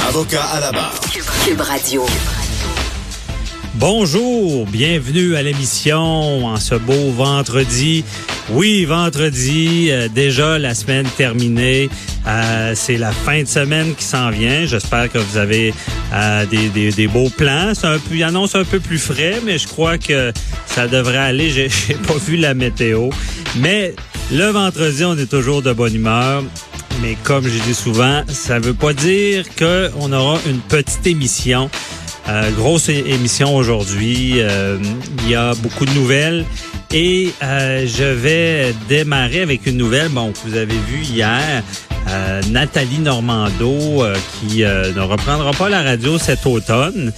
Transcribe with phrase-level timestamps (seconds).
[0.00, 0.94] Avocat à la barre.
[1.44, 2.04] Cube Radio.
[3.74, 8.04] Bonjour, bienvenue à l'émission en ce beau vendredi.
[8.50, 11.88] Oui, vendredi, euh, déjà la semaine terminée.
[12.26, 14.66] Euh, c'est la fin de semaine qui s'en vient.
[14.66, 15.72] J'espère que vous avez
[16.12, 17.72] euh, des, des, des, beaux plans.
[17.74, 20.32] C'est un peu, il annonce un peu plus frais, mais je crois que
[20.66, 21.50] ça devrait aller.
[21.50, 21.68] J'ai
[22.06, 23.10] pas vu la météo,
[23.56, 23.94] mais
[24.32, 26.42] le vendredi, on est toujours de bonne humeur.
[27.02, 31.68] Mais comme je dis souvent, ça veut pas dire qu'on aura une petite émission.
[32.28, 34.34] Euh, grosse émission aujourd'hui.
[34.36, 34.78] Euh,
[35.24, 36.44] il y a beaucoup de nouvelles.
[36.92, 41.64] Et euh, je vais démarrer avec une nouvelle bon, que vous avez vue hier.
[42.50, 44.04] Nathalie Normando
[44.40, 47.12] qui ne reprendra pas la radio cet automne.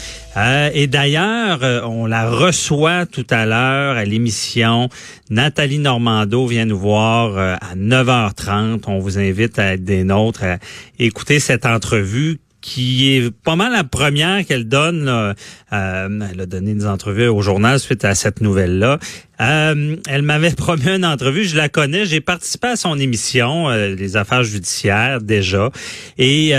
[0.73, 4.89] et d'ailleurs, on la reçoit tout à l'heure à l'émission.
[5.31, 8.83] Nathalie Normando vient nous voir à 9h30.
[8.87, 10.59] On vous invite à être des nôtres, à
[10.99, 15.05] écouter cette entrevue qui est pas mal la première qu'elle donne.
[15.05, 15.35] Là.
[15.75, 18.99] Euh, elle a donné des entrevues au journal suite à cette nouvelle-là.
[19.43, 23.95] Euh, elle m'avait promis une entrevue, je la connais, j'ai participé à son émission, euh,
[23.95, 25.71] les affaires judiciaires déjà.
[26.17, 26.55] Et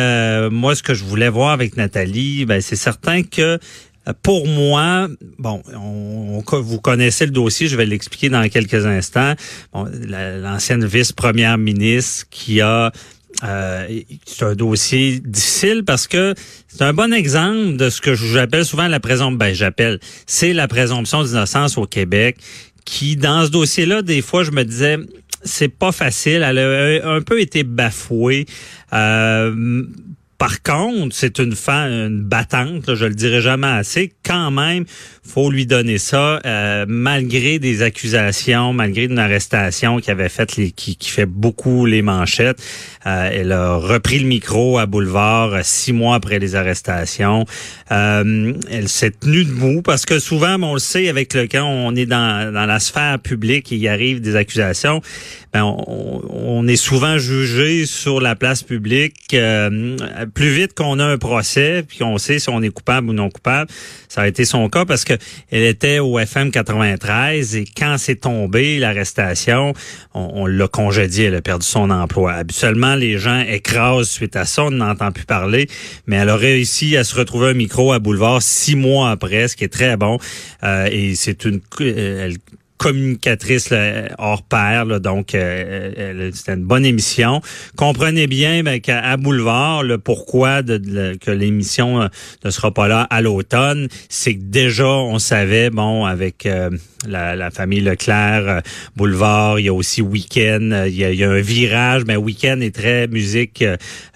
[0.51, 3.57] moi, ce que je voulais voir avec Nathalie, ben, c'est certain que
[4.21, 5.07] pour moi,
[5.39, 9.33] bon, on, vous connaissez le dossier, je vais l'expliquer dans quelques instants.
[9.73, 12.91] Bon, l'ancienne vice-première ministre qui a
[13.44, 13.88] euh,
[14.25, 16.33] c'est un dossier difficile parce que
[16.67, 19.38] c'est un bon exemple de ce que j'appelle souvent la présomption.
[19.38, 22.38] Ben, j'appelle, c'est la présomption d'innocence au Québec
[22.86, 24.97] qui, dans ce dossier-là, des fois, je me disais,
[25.44, 26.44] c'est pas facile.
[26.44, 28.45] Elle a un peu été bafouée.
[28.94, 29.84] Euh,
[30.45, 34.13] par contre, c'est une femme, une battante, je le dirai jamais assez.
[34.23, 34.85] Quand même,
[35.23, 40.69] faut lui donner ça, euh, malgré des accusations, malgré une arrestation qui avait fait les,
[40.69, 42.61] qui, qui fait beaucoup les manchettes.
[43.07, 47.45] Euh, elle a repris le micro à Boulevard euh, six mois après les arrestations.
[47.89, 52.06] elle s'est tenue debout parce que souvent, on le sait, avec le quand on est
[52.06, 55.01] dans, dans la sphère publique et il arrive des accusations,
[55.55, 59.33] ben on, on, est souvent jugé sur la place publique
[60.33, 63.29] plus vite qu'on a un procès, puis qu'on sait si on est coupable ou non
[63.29, 63.71] coupable.
[64.09, 65.13] Ça a été son cas parce que
[65.51, 69.71] elle était au FM 93 et quand c'est tombé l'arrestation,
[70.13, 72.33] on, l'a congédié, elle a perdu son emploi.
[72.33, 75.67] Habituellement, les gens écrasent suite à ça, on n'entend plus parler,
[76.05, 79.55] mais elle a réussi à se retrouver un micro à Boulevard six mois après, ce
[79.55, 80.19] qui est très bon.
[80.63, 82.38] Euh, et c'est une, euh, elle
[82.78, 83.74] communicatrice
[84.18, 87.41] hors pair, donc euh, c'était une bonne émission.
[87.75, 92.08] Comprenez bien ben, qu'à Boulevard, le pourquoi de, que l'émission euh,
[92.44, 96.69] ne sera pas là à l'automne, c'est que déjà on savait, bon, avec euh,
[97.08, 98.62] la, famille Leclerc,
[98.96, 103.07] Boulevard, il y a aussi Weekend, il y a, un virage, mais Weekend est très
[103.07, 103.63] musique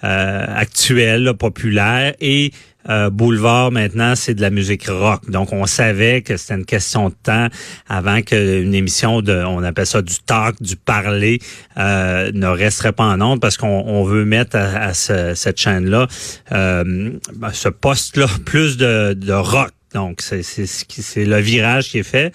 [0.02, 2.52] actuelle, populaire et
[2.88, 5.28] euh, Boulevard maintenant, c'est de la musique rock.
[5.30, 7.48] Donc on savait que c'était une question de temps
[7.88, 11.40] avant qu'une émission de, on appelle ça du talk, du parler,
[11.76, 16.06] euh, ne resterait pas en ondes parce qu'on veut mettre à, cette chaîne-là,
[16.52, 17.10] euh,
[17.52, 19.70] ce poste-là, plus de, de rock.
[19.92, 22.32] Donc c'est c'est le virage qui est fait.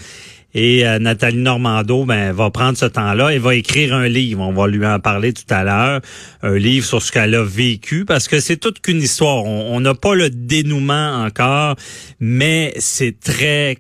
[0.58, 4.42] Et euh, Nathalie Normando ben, va prendre ce temps-là et va écrire un livre.
[4.42, 6.00] On va lui en parler tout à l'heure.
[6.44, 9.44] Un livre sur ce qu'elle a vécu parce que c'est toute qu'une histoire.
[9.44, 11.76] On n'a pas le dénouement encore,
[12.22, 13.78] mais c'est très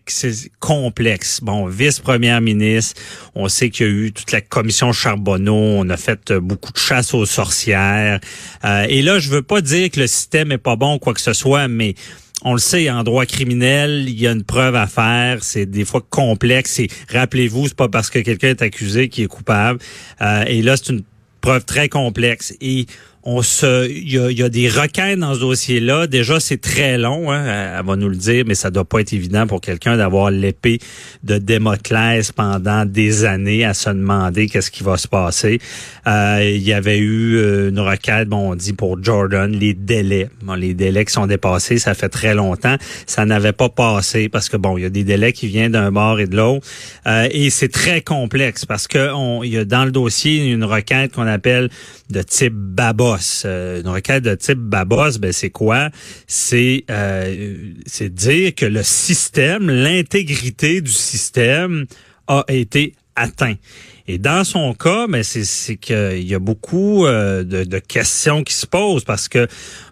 [0.60, 1.40] complexe.
[1.42, 3.02] Bon, vice-première ministre,
[3.36, 5.56] on sait qu'il y a eu toute la commission Charbonneau.
[5.56, 8.20] On a fait beaucoup de chasse aux sorcières.
[8.66, 11.14] Euh, et là, je veux pas dire que le système est pas bon ou quoi
[11.14, 11.96] que ce soit, mais
[12.46, 15.44] on le sait, en droit criminel, il y a une preuve à faire.
[15.44, 16.78] C'est des fois complexe.
[16.78, 19.80] Et rappelez-vous, c'est pas parce que quelqu'un est accusé qu'il est coupable.
[20.22, 21.04] Euh, et là, c'est une
[21.42, 22.54] preuve très complexe.
[22.62, 22.86] Et
[23.28, 26.06] on se, il y a, des requêtes dans ce dossier-là.
[26.06, 29.14] Déjà, c'est très long, hein, elle va nous le dire, mais ça doit pas être
[29.14, 30.78] évident pour quelqu'un d'avoir l'épée
[31.24, 35.60] de Démoclès pendant des années à se demander qu'est-ce qui va se passer.
[36.08, 40.30] Euh, il y avait eu euh, une requête, bon, on dit pour Jordan, les délais.
[40.44, 42.76] Bon, les délais qui sont dépassés, ça fait très longtemps.
[43.08, 45.92] Ça n'avait pas passé parce que bon, il y a des délais qui viennent d'un
[45.92, 46.68] bord et de l'autre,
[47.08, 50.64] euh, et c'est très complexe parce que on, il y a dans le dossier une
[50.64, 51.70] requête qu'on appelle
[52.12, 53.46] de type babot Babos.
[53.46, 55.90] Euh, une requête de type Babos, ben c'est quoi?
[56.28, 61.86] C'est euh, c'est dire que le système, l'intégrité du système
[62.28, 63.56] a été atteint.
[64.08, 68.54] Et dans son cas, mais ben, c'est qu'il y a beaucoup euh, de, questions qui
[68.54, 69.48] se posent parce que,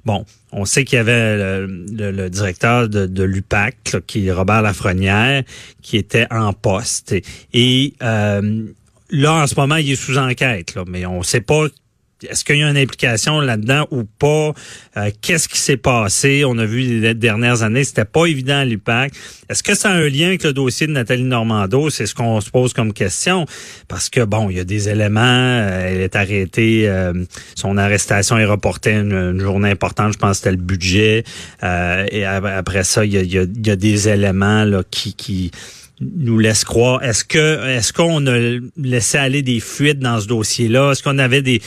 [0.06, 5.44] bon, on sait qu'il y avait le, directeur de, l'UPAC, qui est Robert Lafrenière,
[5.82, 7.16] qui était en poste.
[7.54, 11.68] Et, là, en ce moment, il est sous enquête, mais on ne sait pas
[12.30, 14.54] est-ce qu'il y a une implication là-dedans ou pas?
[14.98, 16.44] Euh, qu'est-ce qui s'est passé?
[16.46, 19.14] On a vu les dernières années, c'était pas évident à l'UPAC.
[19.50, 21.90] Est-ce que ça a un lien avec le dossier de Nathalie Normando?
[21.90, 23.46] C'est ce qu'on se pose comme question.
[23.88, 25.22] Parce que, bon, il y a des éléments.
[25.22, 26.88] Euh, elle est arrêtée.
[26.88, 27.14] Euh,
[27.56, 30.14] son arrestation est reportée une, journée importante.
[30.14, 31.24] Je pense que c'était le budget.
[31.62, 35.14] et après ça, il y a, des éléments là, qui...
[35.14, 35.52] qui
[36.02, 37.04] nous laissent croire.
[37.04, 40.92] Est-ce que est-ce qu'on a laissé aller des fuites dans ce dossier-là?
[40.92, 41.62] Est-ce qu'on avait des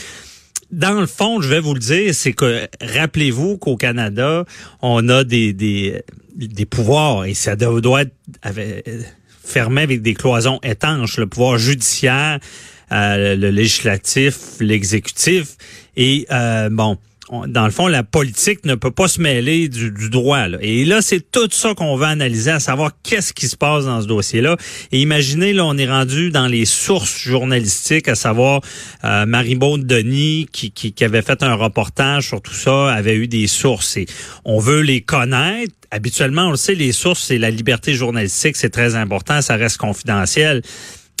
[0.71, 4.45] dans le fond, je vais vous le dire, c'est que rappelez-vous qu'au Canada,
[4.81, 6.01] on a des, des,
[6.35, 8.13] des pouvoirs et ça doit être
[9.43, 12.39] fermé avec des cloisons étanches, le pouvoir judiciaire,
[12.91, 15.55] euh, le législatif, l'exécutif.
[15.95, 16.97] Et euh, bon,
[17.29, 20.45] dans le fond, la politique ne peut pas se mêler du, droit.
[20.61, 24.01] Et là, c'est tout ça qu'on va analyser, à savoir qu'est-ce qui se passe dans
[24.01, 24.55] ce dossier-là.
[24.91, 28.61] Et imaginez, là, on est rendu dans les sources journalistiques, à savoir
[29.03, 33.27] euh, Marie-Maud Denis, qui, qui, qui, avait fait un reportage sur tout ça, avait eu
[33.27, 33.97] des sources.
[33.97, 34.05] Et
[34.45, 35.73] on veut les connaître.
[35.91, 39.77] Habituellement, on le sait, les sources, c'est la liberté journalistique, c'est très important, ça reste
[39.77, 40.61] confidentiel.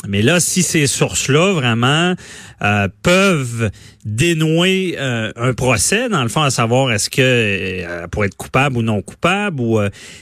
[0.05, 2.13] Mais là, si ces sources-là vraiment
[2.61, 3.71] euh, peuvent
[4.05, 8.77] dénouer euh, un procès, dans le fond, à savoir est-ce que euh, pour être coupable
[8.77, 9.79] ou non coupable, ou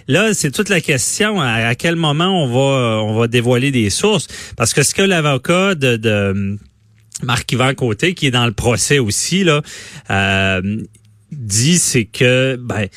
[0.07, 4.27] là, c'est toute la question à, quel moment on va on va dévoiler des sources,
[4.55, 6.57] parce que ce que l'avocat de, de
[7.23, 9.61] Marc-Yvan Côté, qui est dans le procès aussi là,
[11.31, 12.87] dit, c'est que ben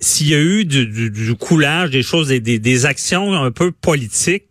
[0.00, 4.44] s'il y a eu du, du, coulage, des choses, des, des actions un peu politiques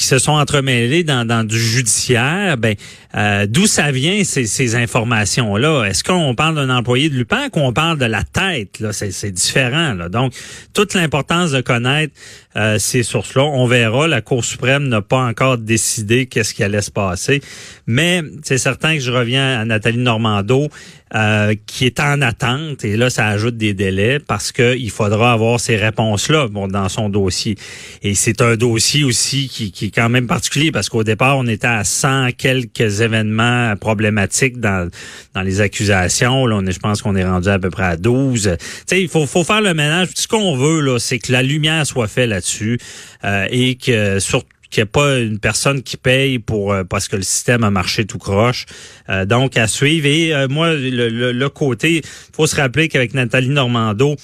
[0.00, 2.74] qui se sont entremêlés dans, du judiciaire, ben
[3.14, 5.84] euh, d'où ça vient ces, ces informations-là?
[5.84, 9.94] Est-ce qu'on parle d'un employé de l'UPAC ou on parle de la tête c'est différent.
[10.10, 10.32] Donc,
[10.72, 12.14] toute l'importance de connaître
[12.56, 14.08] euh, ces sources-là, on verra.
[14.08, 17.40] La Cour suprême n'a pas encore décidé qu'est-ce qui allait se passer,
[17.86, 20.68] mais c'est certain que je reviens à Nathalie Normando.
[21.16, 22.84] Euh, qui est en attente.
[22.84, 26.68] Et là ça ajoute des délais parce que il faudra avoir ces réponses là bon,
[26.68, 27.56] dans son dossier.
[28.04, 31.66] Et c'est un dossier aussi qui, est quand même particulier parce qu'au départ on était
[31.66, 34.88] à 100 quelques événements problématiques dans
[35.34, 36.46] dans les accusations.
[36.46, 39.26] Là je pense qu'on est rendu à peu près à 12 tu sais il faut
[39.26, 40.10] faut faire le ménage.
[40.14, 42.78] Ce qu'on veut là c'est que la lumière soit faite là-dessus
[43.24, 47.08] euh, et que surtout qu'il n'y ait pas une personne qui paye pour euh, parce
[47.08, 48.66] que le système a marché tout croche.
[49.08, 50.06] Euh, donc à suivre.
[50.06, 52.02] Et euh, moi, le, le, côté,
[52.32, 54.14] faut se rappeler qu'avec Nathalie Normando,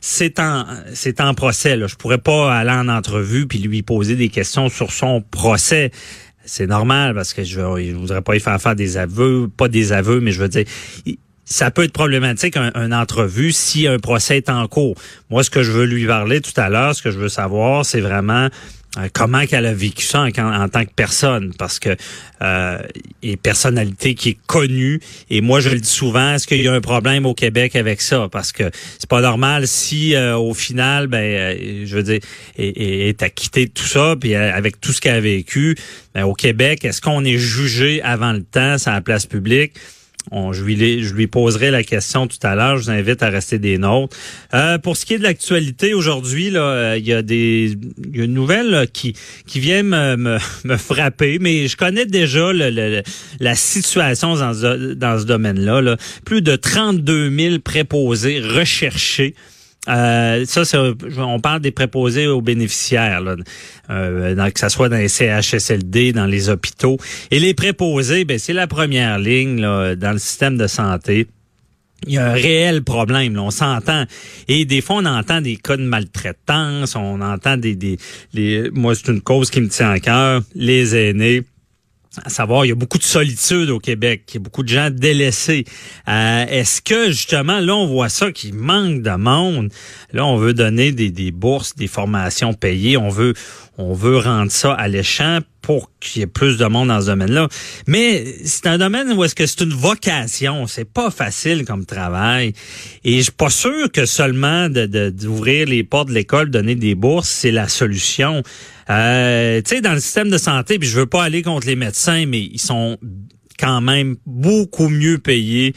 [0.00, 0.64] c'est en
[0.94, 1.76] c'est en procès.
[1.76, 1.88] Là.
[1.88, 5.90] Je pourrais pas aller en entrevue puis lui poser des questions sur son procès.
[6.44, 9.92] C'est normal parce que je, je voudrais pas y faire faire des aveux, pas des
[9.92, 10.64] aveux, mais je veux dire,
[11.46, 14.96] ça peut être problématique un, entrevue si un procès est en cours.
[15.30, 17.86] Moi, ce que je veux lui parler tout à l'heure, ce que je veux savoir,
[17.86, 18.48] c'est vraiment
[18.98, 21.52] euh, comment qu'elle a vécu ça en, tant que personne.
[21.56, 21.96] Parce que
[22.42, 22.78] euh,
[23.22, 25.00] et personnalité qui est connue.
[25.30, 28.02] Et moi je le dis souvent est-ce qu'il y a un problème au Québec avec
[28.02, 28.28] ça?
[28.30, 32.20] Parce que c'est pas normal si euh, au final ben euh, je veux dire
[32.58, 35.76] est, est, acquitté de tout ça puis avec tout ce qu'elle a vécu.
[36.14, 39.72] Ben, au Québec est-ce qu'on est jugé avant le temps sur la place publique?
[40.32, 40.62] Je,
[41.14, 42.78] lui, poserai la question tout à l'heure.
[42.78, 44.16] Je vous invite à rester des nôtres.
[44.54, 47.76] Euh, pour ce qui est de l'actualité aujourd'hui, là, euh, il y a des
[48.12, 49.14] y a une nouvelle qui
[49.46, 50.16] qui vient me,
[50.64, 55.80] me, frapper, mais je connais déjà la situation dans ce, dans ce domaine-là.
[55.80, 55.96] Là.
[56.24, 59.34] Plus de 32 000 préposés recherchés
[59.88, 60.62] euh, ça,
[61.18, 63.36] on parle des préposés aux bénéficiaires, là,
[63.90, 66.98] euh, que ce soit dans les CHSLD, dans les hôpitaux.
[67.30, 71.28] Et les préposés, ben, c'est la première ligne là, dans le système de santé.
[72.06, 74.04] Il y a un réel problème, là, on s'entend.
[74.48, 77.74] Et des fois, on entend des cas de maltraitance, on entend des...
[77.74, 77.96] des
[78.34, 81.42] les, moi, c'est une cause qui me tient à cœur, les aînés
[82.24, 84.68] à savoir, il y a beaucoup de solitude au Québec, il y a beaucoup de
[84.68, 85.64] gens délaissés.
[86.08, 89.70] Euh, est-ce que justement, là, on voit ça qu'il manque de monde?
[90.12, 92.96] Là, on veut donner des, des bourses, des formations payées.
[92.96, 93.34] On veut,
[93.78, 97.48] on veut rendre ça alléchant pour qu'il y ait plus de monde dans ce domaine-là.
[97.88, 102.52] Mais c'est un domaine où est-ce que c'est une vocation, c'est pas facile comme travail.
[103.02, 107.28] Et je suis pas sûr que seulement d'ouvrir les portes de l'école, donner des bourses,
[107.28, 108.44] c'est la solution.
[108.90, 111.76] Euh, tu sais, dans le système de santé, puis je veux pas aller contre les
[111.76, 112.98] médecins, mais ils sont
[113.58, 115.74] quand même beaucoup mieux payés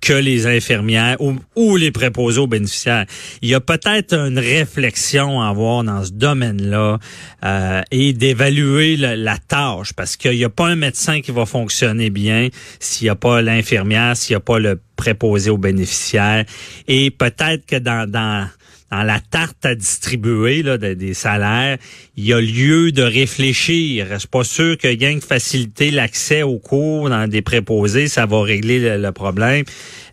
[0.00, 1.16] que les infirmières
[1.56, 3.04] ou, les préposés aux bénéficiaires.
[3.42, 6.98] Il y a peut-être une réflexion à avoir dans ce domaine-là
[7.44, 12.10] euh, et d'évaluer la tâche parce qu'il n'y a pas un médecin qui va fonctionner
[12.10, 12.48] bien
[12.78, 16.44] s'il n'y a pas l'infirmière, s'il n'y a pas le préposé aux bénéficiaires.
[16.86, 18.48] Et peut-être que dans, dans
[18.90, 21.76] dans la tarte à distribuer là, des salaires,
[22.16, 24.06] il y a lieu de réfléchir.
[24.10, 28.26] Je suis pas sûr que gain de faciliter l'accès aux cours dans des préposés, ça
[28.26, 29.64] va régler le, problème.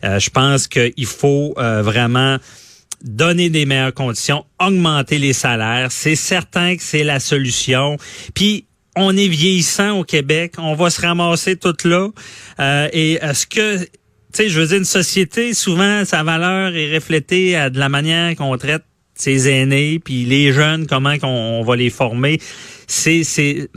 [0.04, 2.38] Euh, je pense qu'il faut euh, vraiment
[3.04, 5.92] donner des meilleures conditions, augmenter les salaires.
[5.92, 7.98] C'est certain que c'est la solution.
[8.34, 8.66] Puis
[8.96, 12.10] on est vieillissant au Québec, on va se ramasser tout là.
[12.60, 13.86] Euh, et est-ce que
[14.36, 17.88] tu sais, je veux dire, une société, souvent, sa valeur est reflétée à de la
[17.88, 22.42] manière qu'on traite ses aînés, puis les jeunes, comment qu'on va les former.
[22.86, 23.70] C'est, c'est,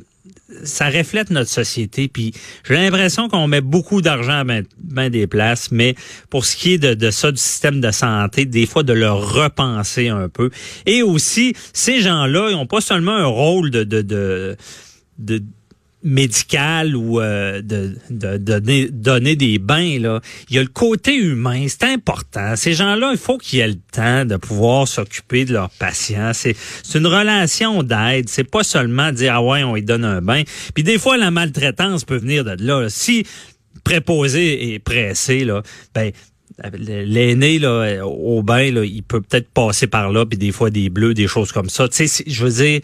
[0.64, 2.08] ça reflète notre société.
[2.08, 2.32] Puis
[2.66, 5.94] j'ai l'impression qu'on met beaucoup d'argent à ben, des places, mais
[6.28, 9.12] pour ce qui est de, de, ça, du système de santé, des fois de le
[9.12, 10.50] repenser un peu.
[10.86, 14.56] Et aussi, ces gens-là, ils n'ont pas seulement un rôle de, de, de,
[15.18, 15.40] de
[16.02, 17.96] médical ou euh, de,
[18.90, 22.54] donner des bains là il y a le côté humain c'est important.
[22.56, 26.32] Ces gens-là il faut qu'ils aient le temps de pouvoir s'occuper de leurs patients.
[26.34, 28.28] C'est c'est une relation d'aide.
[28.28, 30.42] C'est pas seulement dire ah ouais on lui donne un bain.
[30.74, 32.88] Puis des fois la maltraitance peut venir de là.
[32.88, 33.26] Si
[33.82, 35.62] préposé et pressé là
[35.94, 36.12] ben
[36.74, 40.90] l'aîné là au bain là il peut peut-être passer par là puis des fois des
[40.90, 41.88] bleus des choses comme ça.
[41.88, 42.80] Tu sais je veux dire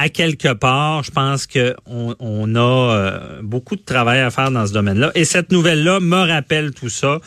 [0.00, 4.66] à quelque part, je pense qu'on on a euh, beaucoup de travail à faire dans
[4.66, 5.12] ce domaine-là.
[5.14, 7.18] Et cette nouvelle-là me rappelle tout ça.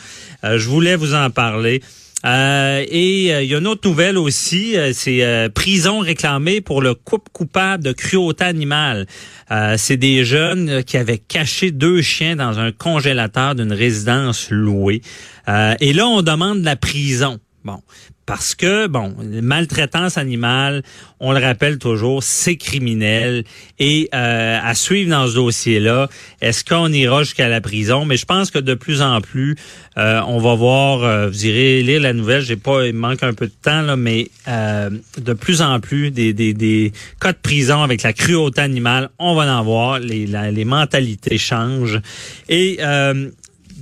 [0.42, 1.82] Euh, je voulais vous en parler.
[2.26, 7.30] Euh, et il y a une autre nouvelle aussi, c'est prison réclamée pour le couple
[7.32, 9.06] coupable de cruauté animale.
[9.76, 15.02] c'est des jeunes qui avaient caché deux chiens dans un congélateur d'une résidence louée.
[15.80, 17.38] et là, on demande la prison.
[17.62, 17.80] Bon,
[18.26, 20.82] parce que, bon, maltraitance animale,
[21.20, 23.44] on le rappelle toujours, c'est criminel.
[23.78, 26.08] Et euh, à suivre dans ce dossier-là,
[26.40, 28.04] est-ce qu'on ira jusqu'à la prison?
[28.04, 29.56] Mais je pense que de plus en plus,
[29.98, 33.34] euh, on va voir, euh, vous irez lire la nouvelle, j'ai pas, il manque un
[33.34, 37.82] peu de temps, là, mais de plus en plus, des, des, des cas de prison
[37.82, 42.00] avec la cruauté animale, on va en voir, les, les mentalités changent.
[42.48, 42.78] Et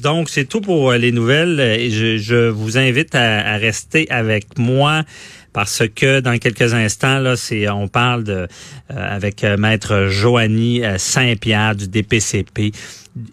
[0.02, 1.61] donc, c'est tout pour euh, les nouvelles.
[1.61, 5.04] Et je, vous invite à, rester avec moi
[5.52, 8.47] parce que dans quelques instants, là, c'est on parle de euh,
[8.88, 12.73] avec euh, Maître Joanny Saint-Pierre du DPCP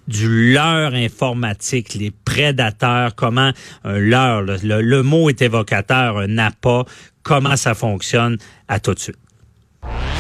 [0.10, 3.52] du leurre informatique, les prédateurs, comment
[3.86, 6.84] un leurre, le, le mot est évocateur, un appât,
[7.24, 8.38] comment ça fonctionne.
[8.68, 9.29] À tout de suite.